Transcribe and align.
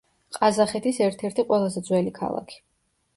ყაზახეთის 0.35 0.99
ერთ-ერთი 1.07 1.45
ყველაზე 1.51 1.83
ძველი 1.91 2.15
ქალაქი. 2.17 2.59